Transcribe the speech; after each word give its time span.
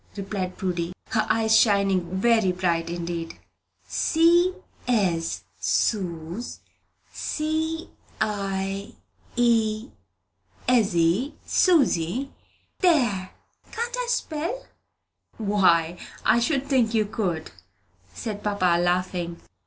replied 0.17 0.57
Prudy, 0.57 0.93
her 1.09 1.27
eyes 1.29 1.55
shining 1.55 2.01
very 2.19 2.51
bright 2.51 2.89
indeed. 2.89 3.37
"C 3.87 4.51
ez, 4.87 5.43
Sooz, 5.59 6.59
C 7.13 7.87
i 8.19 8.95
ezzy, 10.67 11.33
Susy. 11.45 12.31
There! 12.79 13.29
Can't 13.71 13.95
I 13.95 14.07
spell?" 14.09 14.65
"Why, 15.37 15.99
I 16.25 16.39
should 16.39 16.65
think 16.65 16.95
you 16.95 17.05
could," 17.05 17.51
said 18.11 18.41
papa, 18.43 18.79
laughing. 18.81 19.39